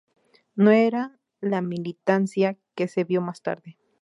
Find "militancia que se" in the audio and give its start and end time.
1.61-3.03